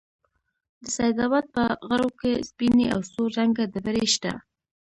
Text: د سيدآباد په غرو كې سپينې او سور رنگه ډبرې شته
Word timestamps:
د 0.81 0.85
سيدآباد 0.97 1.45
په 1.55 1.63
غرو 1.87 2.09
كې 2.19 2.31
سپينې 2.49 2.85
او 2.93 2.99
سور 3.11 3.29
رنگه 3.37 3.63
ډبرې 3.73 4.05
شته 4.13 4.33